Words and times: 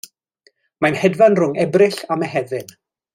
Mae'n 0.85 0.97
hedfan 1.03 1.37
rhwng 1.41 1.53
Ebrill 1.67 1.99
a 2.17 2.21
Mehefin. 2.23 2.75